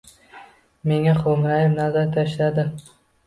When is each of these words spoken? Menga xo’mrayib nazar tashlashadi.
Menga 0.91 1.13
xo’mrayib 1.19 1.75
nazar 1.81 2.09
tashlashadi. 2.17 2.67